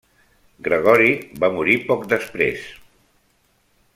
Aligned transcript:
Gregori 0.67 1.11
va 1.43 1.51
morir 1.59 1.77
poc 1.91 2.09
després. 2.15 2.67